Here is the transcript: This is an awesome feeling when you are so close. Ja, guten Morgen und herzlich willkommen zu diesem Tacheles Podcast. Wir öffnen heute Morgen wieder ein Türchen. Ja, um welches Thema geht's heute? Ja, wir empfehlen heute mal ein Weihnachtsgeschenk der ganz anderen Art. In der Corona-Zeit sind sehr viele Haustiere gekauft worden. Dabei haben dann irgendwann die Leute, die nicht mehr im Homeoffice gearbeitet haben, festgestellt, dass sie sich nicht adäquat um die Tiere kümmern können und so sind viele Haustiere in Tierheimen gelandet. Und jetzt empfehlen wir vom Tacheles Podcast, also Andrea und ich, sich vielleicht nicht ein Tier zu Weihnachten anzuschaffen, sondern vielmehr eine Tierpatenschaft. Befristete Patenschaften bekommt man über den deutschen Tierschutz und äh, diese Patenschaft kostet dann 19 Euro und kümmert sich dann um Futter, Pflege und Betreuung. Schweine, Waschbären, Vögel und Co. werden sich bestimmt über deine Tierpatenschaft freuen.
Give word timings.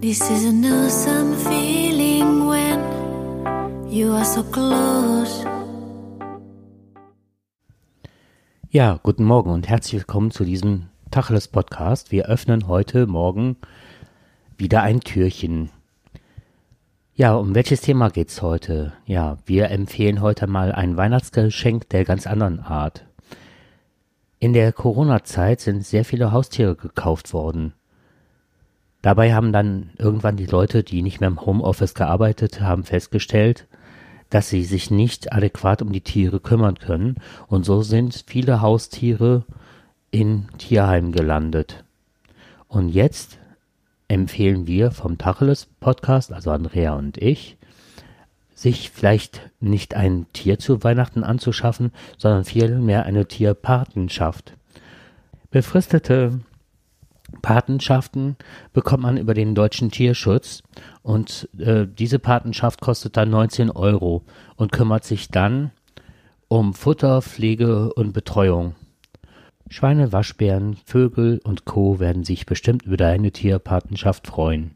This 0.00 0.20
is 0.20 0.44
an 0.44 0.62
awesome 0.62 1.34
feeling 1.36 2.46
when 2.46 3.90
you 3.90 4.12
are 4.12 4.26
so 4.26 4.42
close. 4.42 5.46
Ja, 8.68 9.00
guten 9.02 9.24
Morgen 9.24 9.50
und 9.50 9.68
herzlich 9.70 10.02
willkommen 10.02 10.30
zu 10.30 10.44
diesem 10.44 10.90
Tacheles 11.10 11.48
Podcast. 11.48 12.12
Wir 12.12 12.26
öffnen 12.26 12.68
heute 12.68 13.06
Morgen 13.06 13.56
wieder 14.58 14.82
ein 14.82 15.00
Türchen. 15.00 15.70
Ja, 17.14 17.34
um 17.34 17.54
welches 17.54 17.80
Thema 17.80 18.10
geht's 18.10 18.42
heute? 18.42 18.92
Ja, 19.06 19.38
wir 19.46 19.70
empfehlen 19.70 20.20
heute 20.20 20.46
mal 20.46 20.72
ein 20.72 20.98
Weihnachtsgeschenk 20.98 21.88
der 21.88 22.04
ganz 22.04 22.26
anderen 22.26 22.60
Art. 22.60 23.06
In 24.40 24.52
der 24.52 24.74
Corona-Zeit 24.74 25.62
sind 25.62 25.86
sehr 25.86 26.04
viele 26.04 26.32
Haustiere 26.32 26.76
gekauft 26.76 27.32
worden. 27.32 27.72
Dabei 29.06 29.32
haben 29.32 29.52
dann 29.52 29.90
irgendwann 29.98 30.36
die 30.36 30.46
Leute, 30.46 30.82
die 30.82 31.00
nicht 31.00 31.20
mehr 31.20 31.28
im 31.28 31.40
Homeoffice 31.40 31.94
gearbeitet 31.94 32.60
haben, 32.60 32.82
festgestellt, 32.82 33.68
dass 34.30 34.48
sie 34.48 34.64
sich 34.64 34.90
nicht 34.90 35.32
adäquat 35.32 35.80
um 35.80 35.92
die 35.92 36.00
Tiere 36.00 36.40
kümmern 36.40 36.76
können 36.80 37.14
und 37.46 37.64
so 37.64 37.82
sind 37.82 38.24
viele 38.26 38.62
Haustiere 38.62 39.44
in 40.10 40.48
Tierheimen 40.58 41.12
gelandet. 41.12 41.84
Und 42.66 42.88
jetzt 42.88 43.38
empfehlen 44.08 44.66
wir 44.66 44.90
vom 44.90 45.18
Tacheles 45.18 45.68
Podcast, 45.78 46.32
also 46.32 46.50
Andrea 46.50 46.94
und 46.94 47.16
ich, 47.16 47.58
sich 48.56 48.90
vielleicht 48.90 49.52
nicht 49.60 49.94
ein 49.94 50.26
Tier 50.32 50.58
zu 50.58 50.82
Weihnachten 50.82 51.22
anzuschaffen, 51.22 51.92
sondern 52.18 52.44
vielmehr 52.44 53.06
eine 53.06 53.26
Tierpatenschaft. 53.26 54.54
Befristete 55.52 56.40
Patenschaften 57.42 58.36
bekommt 58.72 59.02
man 59.02 59.16
über 59.16 59.34
den 59.34 59.54
deutschen 59.54 59.90
Tierschutz 59.90 60.62
und 61.02 61.48
äh, 61.58 61.86
diese 61.86 62.18
Patenschaft 62.18 62.80
kostet 62.80 63.16
dann 63.16 63.30
19 63.30 63.70
Euro 63.70 64.24
und 64.56 64.72
kümmert 64.72 65.04
sich 65.04 65.28
dann 65.28 65.72
um 66.48 66.74
Futter, 66.74 67.22
Pflege 67.22 67.92
und 67.94 68.12
Betreuung. 68.12 68.74
Schweine, 69.68 70.12
Waschbären, 70.12 70.76
Vögel 70.84 71.40
und 71.42 71.64
Co. 71.64 71.98
werden 71.98 72.22
sich 72.22 72.46
bestimmt 72.46 72.84
über 72.84 72.96
deine 72.96 73.32
Tierpatenschaft 73.32 74.28
freuen. 74.28 74.75